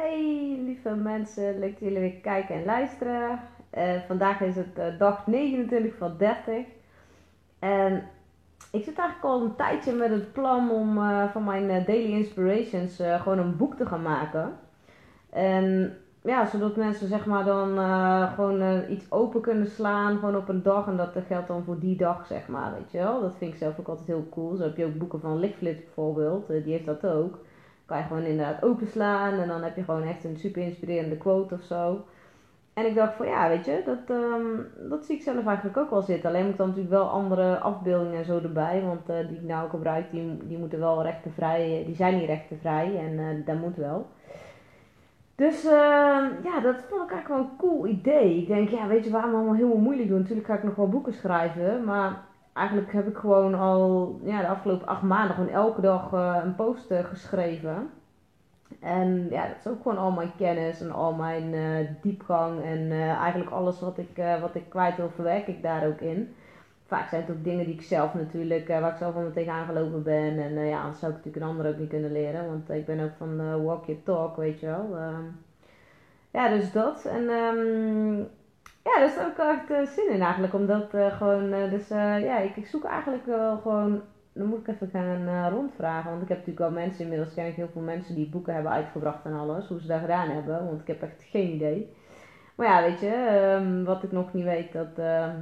[0.00, 3.40] Hey lieve mensen, leuk dat jullie weer kijken en luisteren.
[3.78, 6.64] Uh, vandaag is het uh, dag 29 van 30.
[7.58, 7.94] En
[8.72, 12.96] ik zit eigenlijk al een tijdje met het plan om uh, van mijn Daily Inspirations
[12.96, 14.52] gewoon een boek te gaan maken.
[15.30, 17.78] En ja, zodat mensen zeg maar dan
[18.34, 20.86] gewoon iets open kunnen slaan, gewoon op een dag.
[20.86, 23.20] En dat geldt dan voor die dag, zeg maar, weet je wel.
[23.20, 24.56] Dat vind ik zelf ook altijd heel cool.
[24.56, 27.38] Zo heb je ook boeken van Lichtflits bijvoorbeeld, die heeft dat ook
[27.90, 31.54] kan je gewoon inderdaad openslaan en dan heb je gewoon echt een super inspirerende quote
[31.54, 32.04] of zo.
[32.74, 35.90] En ik dacht van ja, weet je, dat, um, dat zie ik zelf eigenlijk ook
[35.90, 36.28] wel zitten.
[36.28, 38.82] Alleen moet dan natuurlijk wel andere afbeeldingen en zo erbij.
[38.82, 42.98] Want uh, die ik nou gebruik, die, die moeten wel rechtenvrij, die zijn niet rechtenvrij
[42.98, 44.06] en uh, dat moet wel.
[45.34, 45.70] Dus uh,
[46.42, 48.36] ja, dat vond ik eigenlijk wel een cool idee.
[48.36, 50.18] Ik denk, ja, weet je, waarom allemaal heel moeilijk doen?
[50.18, 54.48] Natuurlijk ga ik nog wel boeken schrijven, maar eigenlijk heb ik gewoon al ja, de
[54.48, 57.90] afgelopen acht maanden gewoon elke dag uh, een post uh, geschreven.
[58.80, 62.92] En ja, dat is ook gewoon al mijn kennis en al mijn uh, diepgang en
[62.92, 66.34] eigenlijk alles wat ik, wat ik kwijt wil verwerk ik daar ook in.
[66.86, 70.02] Vaak zijn het ook dingen die ik zelf natuurlijk, waar ik zelf al tegenaan gelopen
[70.02, 70.38] ben.
[70.38, 73.00] En ja, anders zou ik natuurlijk een ander ook niet kunnen leren, want ik ben
[73.00, 74.96] ook van walk your talk, weet je wel.
[74.96, 75.24] Ehm,
[76.30, 77.04] ja, dus dat.
[77.04, 78.28] En um,
[78.84, 80.54] ja, daar is ook echt uh, zin in eigenlijk.
[80.54, 84.68] Omdat uh, gewoon, uh, dus ja, ik, ik, zoek eigenlijk wel gewoon, dan moet ik
[84.68, 86.10] even gaan rondvragen.
[86.10, 88.72] Want ik heb natuurlijk al mensen, inmiddels ken ik heel veel mensen die boeken hebben
[88.72, 89.68] uitgebracht en alles.
[89.68, 91.94] Hoe ze dat gedaan hebben, want ik heb echt geen idee.
[92.54, 94.96] Maar ja, weet je, um, wat ik nog niet weet, dat,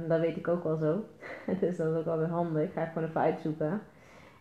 [0.07, 1.03] dat weet ik ook wel zo.
[1.59, 2.73] dus dat is ook wel weer handig.
[2.73, 3.81] Ga ik gewoon even uitzoeken.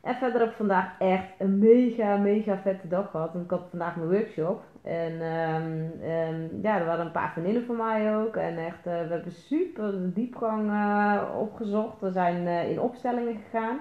[0.02, 3.32] En verder heb ik vandaag echt een mega, mega vette dag gehad.
[3.32, 4.62] Want ik had vandaag mijn workshop.
[4.89, 8.36] En um, ja, er waren een paar vriendinnen van mij ook.
[8.36, 12.00] En echt, uh, we hebben super diepgang uh, opgezocht.
[12.00, 13.78] We zijn uh, in opstellingen gegaan.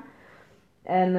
[0.83, 1.16] En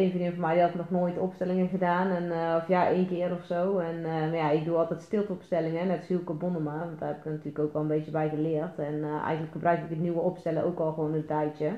[0.00, 2.10] een vriendin van mij die had nog nooit opstellingen gedaan.
[2.10, 3.78] En, of ja, één keer of zo.
[3.78, 5.86] En maar ja, ik doe altijd stilteopstellingen.
[5.86, 6.78] Net als Hielke Bonnema.
[6.78, 8.78] Want daar heb ik natuurlijk ook wel een beetje bij geleerd.
[8.78, 11.70] En eigenlijk gebruik ik het nieuwe opstellen ook al gewoon een tijdje.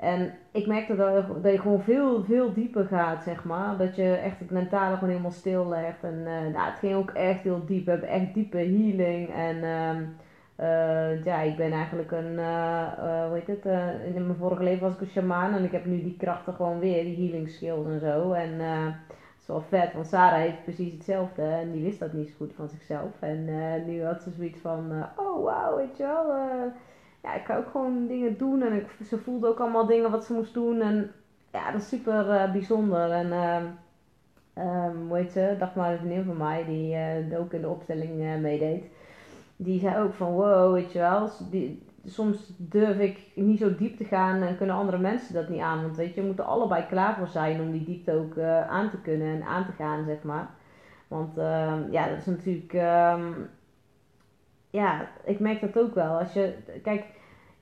[0.00, 3.76] En ik merkte dat, dat je gewoon veel, veel dieper gaat, zeg maar.
[3.76, 6.02] Dat je echt het mentale gewoon helemaal stil legt.
[6.02, 7.84] En uh, nou, het ging ook echt heel diep.
[7.84, 9.34] We hebben echt diepe healing.
[9.34, 9.56] En
[10.60, 12.92] uh, ja, ik ben eigenlijk een, uh,
[13.28, 13.64] hoe heet het,
[14.14, 15.54] in mijn vorige leven was ik een shaman.
[15.54, 18.32] En ik heb nu die krachten gewoon weer, die healing skills en zo.
[18.32, 21.42] En het is wel vet, want Sarah heeft precies hetzelfde.
[21.42, 23.10] En die wist dat niet zo goed van zichzelf.
[23.20, 23.44] En
[23.86, 26.72] nu had ze zoiets van, oh wow, weet je wel
[27.22, 28.62] ja, ik kan ook gewoon dingen doen.
[28.62, 30.80] En ik, ze voelde ook allemaal dingen wat ze moest doen.
[30.80, 31.10] En
[31.52, 33.10] ja, dat is super uh, bijzonder.
[33.10, 33.32] En
[34.54, 35.56] um, hoe heet ze?
[35.58, 36.94] Dacht maar een vriendin van mij, die
[37.30, 38.84] uh, ook in de opstelling uh, meedeed.
[39.56, 41.30] Die zei ook van wow, weet je wel.
[41.50, 45.60] Die, soms durf ik niet zo diep te gaan en kunnen andere mensen dat niet
[45.60, 45.82] aan.
[45.82, 48.38] Want weet je, we moeten allebei klaar voor zijn om die diepte ook
[48.68, 50.50] aan te kunnen en aan te gaan, zeg maar.
[51.08, 52.72] Want uh, ja, dat is natuurlijk.
[52.72, 53.48] Um,
[54.70, 56.18] ja, ik merk dat ook wel.
[56.18, 57.04] Als je, kijk,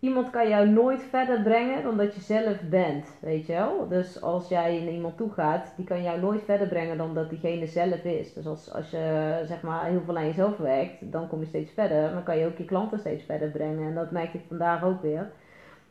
[0.01, 3.89] iemand kan jou nooit verder brengen dan dat je zelf bent, weet je wel.
[3.89, 7.31] Dus als jij naar iemand toe gaat, die kan jou nooit verder brengen dan dat
[7.31, 8.33] diegene zelf is.
[8.33, 11.73] Dus als, als je zeg maar heel veel aan jezelf werkt, dan kom je steeds
[11.73, 12.13] verder.
[12.13, 13.89] Dan kan je ook je klanten steeds verder brengen.
[13.89, 15.31] En dat merk ik vandaag ook weer.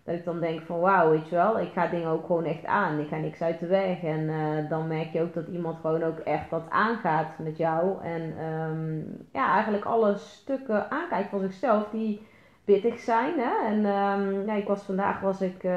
[0.07, 2.65] Dat ik dan denk van wauw, weet je wel, ik ga dingen ook gewoon echt
[2.65, 2.99] aan.
[2.99, 4.03] Ik ga niks uit de weg.
[4.03, 8.03] En uh, dan merk je ook dat iemand gewoon ook echt wat aangaat met jou.
[8.03, 12.27] En um, ja, eigenlijk alle stukken aankijkt van zichzelf die
[12.65, 13.33] pittig zijn.
[13.39, 13.65] Hè?
[13.65, 15.71] En um, ja, ik was vandaag was ik uh,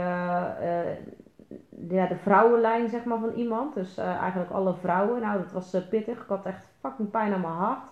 [0.63, 0.91] uh,
[1.89, 3.75] ja, de vrouwenlijn zeg maar, van iemand.
[3.75, 5.21] Dus eigenlijk alle vrouwen.
[5.21, 6.19] Nou, dat was pittig.
[6.23, 7.85] Ik had echt fucking pijn aan mijn hart.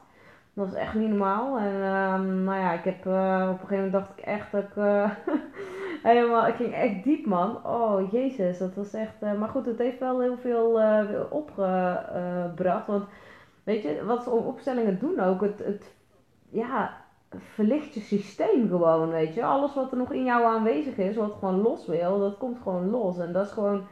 [0.55, 1.59] Dat was echt niet normaal.
[1.59, 4.75] En um, nou ja, ik heb op een gegeven moment dacht ik echt dat ik
[6.03, 7.67] helemaal, ik ging echt diep man.
[7.67, 9.23] Oh jezus, dat was echt.
[9.23, 12.87] Uh, maar goed, het heeft wel heel veel uh, opgebracht.
[12.87, 13.05] Want
[13.65, 15.95] weet je, wat ze opstellingen doen ook, het, het
[16.51, 16.97] ja,
[17.37, 19.45] verlicht je systeem gewoon, weet je.
[19.45, 22.91] Alles wat er nog in jou aanwezig is, wat gewoon los wil, dat komt gewoon
[22.91, 23.19] los.
[23.19, 23.87] En dat is gewoon,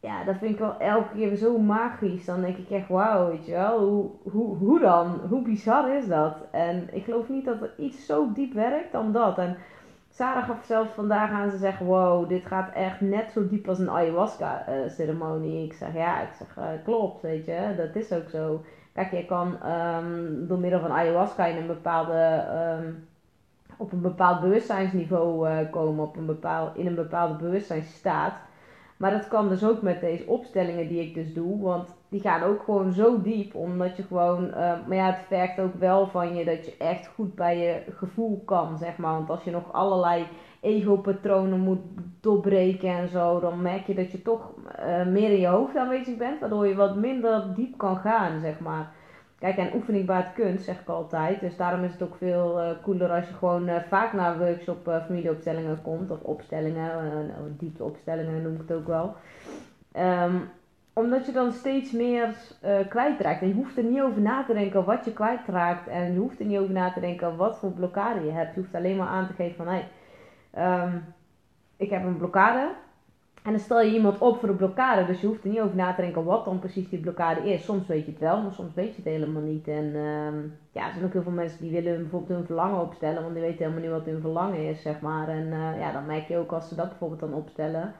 [0.00, 2.24] ja, dat vind ik wel elke keer zo magisch.
[2.24, 5.20] Dan denk ik echt, wauw, weet je wel, hoe, hoe, hoe dan?
[5.28, 6.36] Hoe bizar is dat?
[6.50, 9.38] En ik geloof niet dat er iets zo diep werkt dan dat.
[9.38, 9.56] En
[10.14, 13.78] Sarah gaf zelf vandaag aan, ze zegt, wow, dit gaat echt net zo diep als
[13.78, 15.64] een ayahuasca uh, ceremonie.
[15.64, 18.64] Ik zeg, ja, ik zeg, uh, klopt, weet je, dat is ook zo.
[18.92, 22.44] Kijk, je kan um, door middel van ayahuasca in een bepaalde,
[22.80, 23.08] um,
[23.76, 28.34] op een bepaald bewustzijnsniveau uh, komen, op een bepaald, in een bepaalde bewustzijnsstaat.
[28.96, 31.62] Maar dat kan dus ook met deze opstellingen die ik dus doe.
[31.62, 33.54] Want die gaan ook gewoon zo diep.
[33.54, 34.44] Omdat je gewoon.
[34.44, 37.82] Uh, maar ja, het vergt ook wel van je dat je echt goed bij je
[37.92, 39.12] gevoel kan, zeg maar.
[39.12, 40.26] Want als je nog allerlei
[40.60, 41.80] ego-patronen moet
[42.20, 46.16] doorbreken en zo, dan merk je dat je toch uh, meer in je hoofd aanwezig
[46.16, 46.40] bent.
[46.40, 48.92] Waardoor je wat minder diep kan gaan, zeg maar.
[49.42, 51.40] Kijk, en oefening baart kunst, zeg ik altijd.
[51.40, 54.88] Dus daarom is het ook veel uh, cooler als je gewoon uh, vaak naar workshop
[54.88, 56.10] uh, familieopstellingen komt.
[56.10, 59.14] Of opstellingen, diepteopstellingen noem ik het ook wel.
[59.96, 60.50] Um,
[60.92, 62.34] omdat je dan steeds meer
[62.88, 63.40] kwijtraakt.
[63.40, 65.88] En je hoeft er niet over na te denken wat je kwijtraakt.
[65.88, 68.54] En je hoeft er niet over na te denken wat voor blokkade je hebt.
[68.54, 69.66] Je hoeft alleen maar aan te geven van...
[69.66, 69.88] Hey,
[70.84, 71.04] um,
[71.76, 72.70] ik heb een blokkade.
[73.42, 75.06] En dan stel je iemand op voor een blokkade.
[75.06, 77.64] Dus je hoeft er niet over na te denken wat dan precies die blokkade is.
[77.64, 79.68] Soms weet je het wel, maar soms weet je het helemaal niet.
[79.68, 80.32] En uh,
[80.72, 83.22] ja, er zijn ook heel veel mensen die willen bijvoorbeeld hun verlangen opstellen.
[83.22, 85.28] Want die weten helemaal niet wat hun verlangen is, zeg maar.
[85.28, 87.94] En uh, ja, dan merk je ook als ze dat bijvoorbeeld dan opstellen.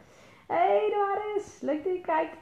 [0.46, 1.58] Hé, hey, daar is.
[1.60, 2.36] Leuk dat je kijkt.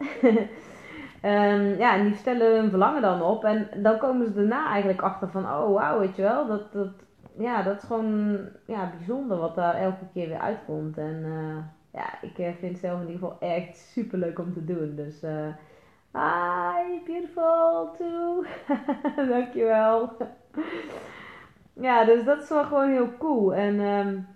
[1.22, 3.44] um, ja, en die stellen hun verlangen dan op.
[3.44, 5.44] En dan komen ze daarna eigenlijk achter van...
[5.44, 6.46] Oh, wauw, weet je wel.
[6.46, 6.92] Dat, dat,
[7.38, 10.98] ja, dat is gewoon ja, bijzonder wat daar elke keer weer uitkomt.
[10.98, 11.22] En...
[11.24, 11.56] Uh,
[11.92, 14.96] ja, ik eh, vind het zelf in ieder geval echt super leuk om te doen.
[14.96, 15.54] Dus uh,
[16.12, 18.44] hi, beautiful too.
[19.28, 20.16] Dankjewel.
[21.72, 23.54] ja, dus dat is wel gewoon heel cool.
[23.54, 24.26] En um,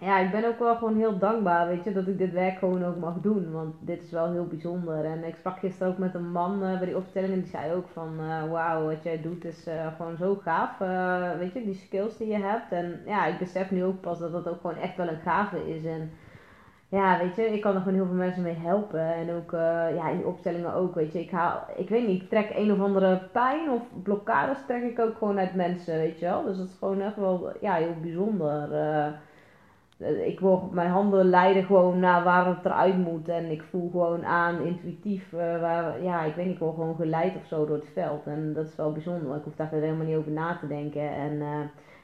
[0.00, 2.84] ja, ik ben ook wel gewoon heel dankbaar, weet je, dat ik dit werk gewoon
[2.84, 3.52] ook mag doen.
[3.52, 5.04] Want dit is wel heel bijzonder.
[5.04, 7.72] En ik sprak gisteren ook met een man uh, bij die opstelling en die zei
[7.72, 9.66] ook van, uh, wauw, wat jij doet is
[9.96, 10.78] gewoon zo gaaf.
[11.38, 12.72] weet je, die skills die je hebt.
[12.72, 15.74] En ja, ik besef nu ook pas dat dat ook gewoon echt wel een gave
[15.76, 15.84] is.
[15.84, 16.10] En
[16.90, 19.14] ja, weet je, ik kan er gewoon heel veel mensen mee helpen.
[19.14, 21.20] En ook uh, ja, in opstellingen ook, weet je.
[21.20, 24.98] Ik haal, ik weet niet, ik trek een of andere pijn of blokkades trek ik
[24.98, 26.44] ook gewoon uit mensen, weet je wel.
[26.44, 28.72] Dus dat is gewoon echt wel, ja, heel bijzonder.
[28.72, 33.28] Uh, ik word, mijn handen leiden gewoon naar waar het eruit moet.
[33.28, 37.46] En ik voel gewoon aan, intuïtief, uh, waar, ja, ik weet niet, gewoon geleid of
[37.46, 38.26] zo door het veld.
[38.26, 39.36] En dat is wel bijzonder.
[39.36, 41.10] Ik hoef daar helemaal niet over na te denken.
[41.10, 41.42] En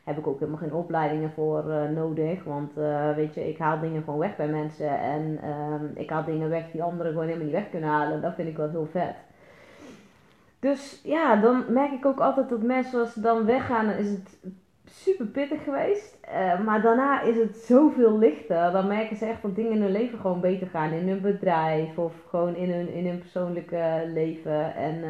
[0.07, 2.45] heb ik ook helemaal geen opleidingen voor uh, nodig.
[2.45, 4.99] Want uh, weet je, ik haal dingen gewoon weg bij mensen.
[4.99, 8.23] En uh, ik haal dingen weg die anderen gewoon helemaal niet weg kunnen halen.
[8.23, 9.15] Dat vind ik wel heel vet.
[10.59, 14.39] Dus ja, dan merk ik ook altijd dat mensen als ze dan weggaan, is het
[14.85, 16.19] super pittig geweest.
[16.29, 18.73] Uh, maar daarna is het zoveel lichter.
[18.73, 20.93] Dan merken ze echt dat dingen in hun leven gewoon beter gaan.
[20.93, 24.75] In hun bedrijf of gewoon in hun, in hun persoonlijke leven.
[24.75, 25.01] En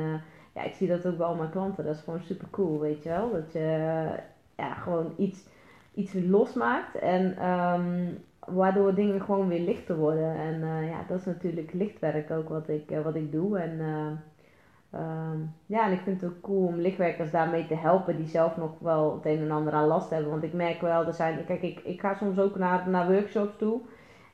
[0.55, 1.85] ja, ik zie dat ook bij al mijn klanten.
[1.85, 3.31] Dat is gewoon super cool, weet je wel.
[3.33, 5.49] Dat je ja, gewoon iets,
[5.95, 6.95] iets losmaakt.
[6.95, 10.37] En um, waardoor dingen gewoon weer lichter worden.
[10.37, 13.59] En uh, ja, dat is natuurlijk lichtwerk ook wat ik, uh, wat ik doe.
[13.59, 18.17] En uh, um, ja, en ik vind het ook cool om lichtwerkers daarmee te helpen
[18.17, 20.31] die zelf nog wel het een en ander aan last hebben.
[20.31, 23.57] Want ik merk wel, er zijn, kijk, ik, ik ga soms ook naar, naar workshops
[23.59, 23.81] toe.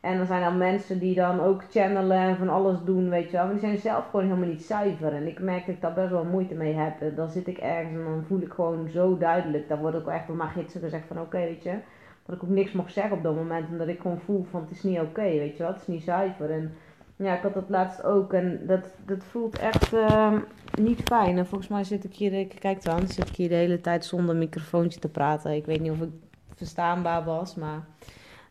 [0.03, 3.33] En er zijn dan mensen die dan ook channelen en van alles doen, weet je
[3.33, 3.45] wel.
[3.45, 5.13] Maar die zijn zelf gewoon helemaal niet zuiver.
[5.13, 7.17] En ik merk dat ik daar best wel moeite mee heb.
[7.17, 9.69] Dan zit ik ergens en dan voel ik gewoon zo duidelijk.
[9.69, 11.79] Dan word ik ook echt door mijn gidsen gezegd van oké, weet je.
[12.27, 13.69] Dat ik ook niks mag zeggen op dat moment.
[13.69, 15.73] Omdat ik gewoon voel van het is niet oké, weet je wel.
[15.73, 16.51] Het is niet zuiver.
[16.51, 16.75] En
[17.17, 18.33] ja, ik had dat laatst ook.
[18.33, 20.33] En dat, dat voelt echt uh,
[20.81, 21.39] niet fijn.
[21.39, 24.05] En volgens mij zit ik hier, ik kijk dan, zit ik hier de hele tijd
[24.05, 25.55] zonder microfoontje te praten.
[25.55, 26.13] Ik weet niet of ik
[26.55, 27.85] verstaanbaar was, maar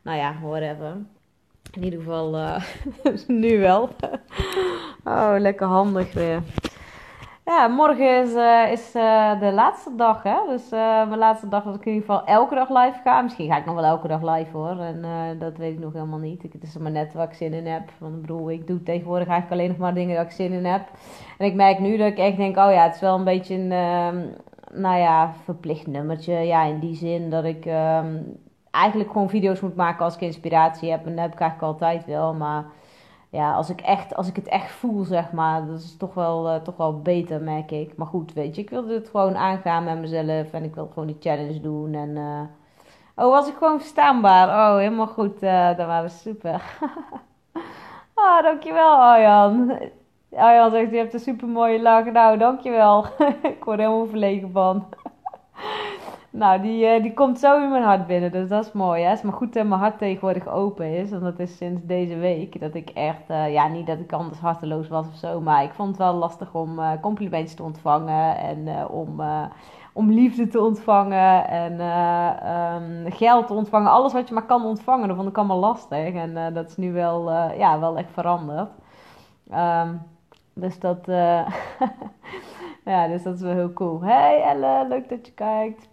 [0.01, 0.98] nou ja, whatever.
[1.71, 2.63] In ieder geval uh,
[3.41, 3.89] nu wel.
[5.03, 6.44] oh, lekker handig weer.
[7.45, 10.35] Ja, morgen is, uh, is uh, de laatste dag, hè.
[10.47, 13.21] Dus mijn laatste dag dat ik in ieder geval elke dag live ga.
[13.21, 14.79] Misschien ga ik nog wel elke dag live, hoor.
[14.79, 15.06] En
[15.39, 16.44] dat weet ik nog helemaal niet.
[16.44, 17.89] Ik, het is maar net waar ik zin in heb.
[17.97, 20.65] Want ik bedoel, ik doe tegenwoordig eigenlijk alleen nog maar dingen waar ik zin in
[20.65, 20.81] heb.
[21.38, 23.56] En ik merk nu dat ik echt denk, oh ja, het is wel een beetje
[23.56, 23.71] een...
[23.71, 24.19] Ehm,
[24.74, 26.34] nou ja, verplicht nummertje.
[26.34, 27.65] Ja, in die zin dat ik...
[28.72, 31.06] Eigenlijk gewoon video's moet maken als ik inspiratie heb.
[31.06, 32.34] En dat heb ik eigenlijk altijd wel.
[32.34, 32.66] Maar
[33.32, 36.48] ja, als ik, echt, als ik het echt voel, zeg maar, dat is toch wel,
[36.54, 37.98] uh, toch wel beter, merk ik.
[37.98, 40.51] Maar goed, weet je, ik wilde het gewoon aangaan met mezelf.
[40.51, 41.94] En ik wil gewoon die challenge doen.
[41.94, 42.42] En, uh...
[43.16, 44.48] oh, was ik gewoon verstaanbaar?
[44.48, 45.44] Oh, helemaal goed.
[45.44, 46.62] Uh, dat was super.
[48.16, 49.80] oh, dankjewel, Arjan.
[50.36, 52.06] Arjan zegt, je hebt een super mooie lach.
[52.06, 53.06] Nou, dankjewel.
[53.44, 54.86] ik word helemaal verlegen van.
[56.31, 58.31] Nou, die, uh, die komt zo in mijn hart binnen.
[58.31, 59.01] Dus dat is mooi.
[59.01, 59.09] Hè?
[59.09, 61.09] Het is maar goed dat mijn hart tegenwoordig open is.
[61.09, 62.59] Want dat is sinds deze week.
[62.59, 65.41] Dat ik echt, uh, ja, niet dat ik anders harteloos was of zo.
[65.41, 68.38] Maar ik vond het wel lastig om uh, complimentjes te ontvangen.
[68.38, 69.21] En om,
[69.93, 71.47] om liefde te ontvangen.
[71.47, 71.81] En
[72.51, 73.91] um, geld te ontvangen.
[73.91, 75.07] Alles wat je maar kan ontvangen.
[75.07, 76.13] Dat vond ik allemaal lastig.
[76.13, 78.69] En dat is nu wel, ja, wel echt veranderd.
[79.53, 80.01] Um,
[80.53, 81.05] dus dat,
[82.85, 84.01] ja, dus dat is wel heel cool.
[84.03, 85.90] Hey Elle, leuk dat je kijkt.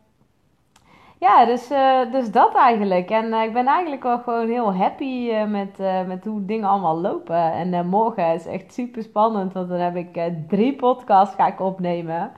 [1.20, 3.10] Ja, dus, uh, dus dat eigenlijk.
[3.10, 7.00] En uh, ik ben eigenlijk wel gewoon heel happy uh, met, met hoe dingen allemaal
[7.00, 7.52] lopen.
[7.52, 12.30] En morgen is echt super spannend, want dan heb ik drie podcasts ga ik opnemen.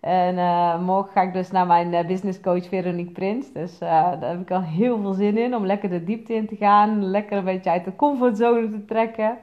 [0.00, 0.34] En
[0.84, 3.52] morgen ga ik dus naar mijn business coach Veronique Prins.
[3.52, 6.56] Dus daar heb ik al heel veel zin in om lekker de diepte in te
[6.56, 7.04] gaan.
[7.04, 9.38] Lekker een beetje uit de comfortzone te trekken.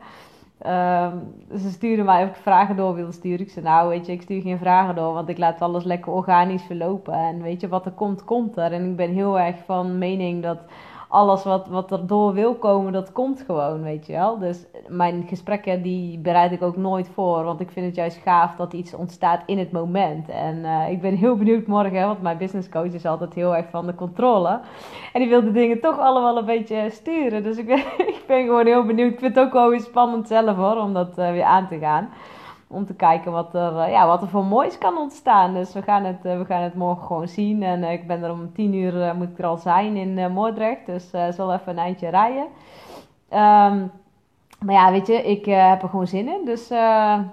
[0.65, 3.39] Um, ze sturen mij of ik vragen door wilde sturen.
[3.39, 6.11] Ik zei, nou weet je, ik stuur geen vragen door, want ik laat alles lekker
[6.11, 7.13] organisch verlopen.
[7.13, 8.71] En weet je, wat er komt, komt er.
[8.71, 10.59] En ik ben heel erg van mening dat
[11.07, 14.37] alles wat, wat er door wil komen, dat komt gewoon, weet je wel.
[14.37, 17.43] Dus mijn gesprekken, die bereid ik ook nooit voor.
[17.43, 20.29] Want ik vind het juist gaaf dat iets ontstaat in het moment.
[20.29, 23.69] En uh, ik ben heel benieuwd morgen, want mijn business coach is altijd heel erg
[23.69, 24.59] van de controle.
[25.13, 27.43] En die wil de dingen toch allemaal een beetje sturen.
[27.43, 27.77] Dus ik ben,
[28.15, 29.11] ik ben gewoon heel benieuwd.
[29.11, 31.77] Ik vind het ook wel weer spannend zelf hoor, om dat uh, weer aan te
[31.79, 32.09] gaan
[32.67, 35.53] om te kijken wat er, eh, ja, wat er voor moois kan ontstaan.
[35.53, 37.63] Dus we gaan het, eh, we gaan het morgen gewoon zien.
[37.63, 40.85] En eh, ik ben er om tien uur, moet ik er al zijn in Moordrecht.
[40.85, 42.43] Dus uh, zal even een eindje rijden.
[43.29, 43.91] Um,
[44.65, 46.45] maar ja, weet je, ik heb er gewoon zin in.
[46.45, 46.69] Dus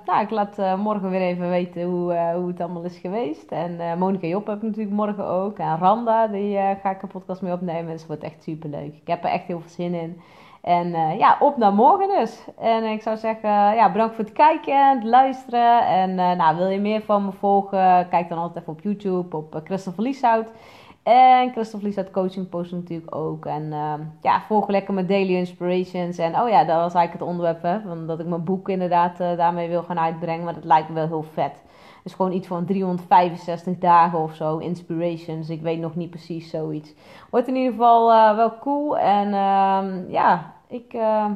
[0.05, 3.53] nou, ik laat morgen weer even weten hoe, hoe het allemaal is geweest.
[3.53, 5.59] En Monika Job heb ik natuurlijk morgen ook.
[5.59, 7.87] En Randa, die ga ik een podcast mee opnemen.
[7.87, 8.95] Dus het wordt echt super leuk.
[8.95, 10.21] Ik heb er echt heel veel zin in.
[10.65, 12.45] En uh, ja, op naar morgen dus.
[12.59, 15.87] En ik zou zeggen, ja, bedankt voor het kijken en het luisteren.
[15.87, 18.09] En uh, nou, wil je meer van me volgen?
[18.09, 20.53] Kijk dan altijd even op YouTube op Christopher Lieshout.
[21.03, 23.47] En Christopher Lieshout Coaching post natuurlijk ook.
[23.47, 23.73] En
[24.21, 26.19] ja, volg lekker mijn Daily Inspirations.
[26.19, 27.81] En oh ja, dat was eigenlijk het onderwerp, hè.
[27.81, 30.45] Van dat ik mijn boek inderdaad daarmee wil gaan uitbrengen.
[30.45, 31.63] Maar dat lijkt me wel heel vet.
[32.03, 34.59] Dus gewoon iets van 365 dagen of zo.
[34.59, 35.49] Inspirations.
[35.49, 36.95] Ik weet nog niet precies zoiets.
[37.31, 38.99] Wordt in ieder geval wel cool.
[38.99, 41.31] En uh, ja, ik uh,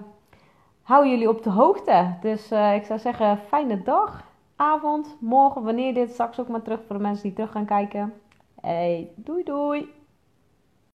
[0.83, 2.16] hou jullie op de hoogte.
[2.21, 4.25] Dus uh, ik zou zeggen, fijne dag,
[4.57, 8.14] avond, morgen, wanneer dit straks ook maar terug voor de mensen die terug gaan kijken.
[8.61, 9.98] Hey, doei doei!